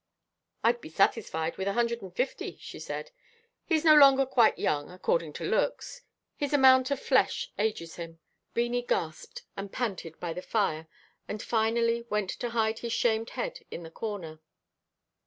"I'd 0.63 0.81
be 0.81 0.89
satisfied 0.89 1.57
with 1.57 1.67
a 1.67 1.73
hundred 1.73 2.01
and 2.01 2.11
fifty," 2.11 2.57
she 2.59 2.79
said, 2.79 3.11
"he's 3.63 3.85
no 3.85 3.93
longer 3.93 4.25
quite 4.25 4.57
young, 4.57 4.89
according 4.89 5.31
to 5.33 5.43
looks. 5.43 6.01
His 6.35 6.53
amount 6.53 6.89
of 6.89 6.99
flesh 6.99 7.51
ages 7.59 7.97
him." 7.97 8.17
Beanie 8.55 8.87
gasped 8.87 9.43
and 9.55 9.71
panted 9.71 10.19
by 10.19 10.33
the 10.33 10.41
fire, 10.41 10.87
and 11.27 11.39
finally 11.39 12.01
went 12.09 12.31
to 12.31 12.49
hide 12.49 12.79
his 12.79 12.93
shamed 12.93 13.29
head 13.37 13.59
in 13.69 13.83
the 13.83 13.91
corner. 13.91 14.39